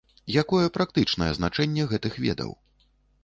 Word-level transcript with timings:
Якое 0.41 0.67
практычнае 0.77 1.27
значэнне 1.39 1.83
гэтых 1.91 2.13
ведаў? 2.25 2.51